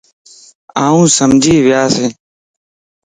[0.85, 1.95] آن سمجھي وياس